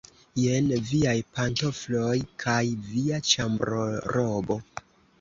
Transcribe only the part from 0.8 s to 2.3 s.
viaj pantofloj